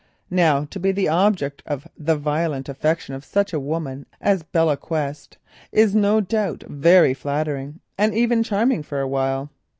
[0.31, 4.75] Now to be the object of the violent affection of such a woman as Belle
[4.75, 5.37] Quest
[5.71, 9.51] is no doubt very flattering and even charming for a while.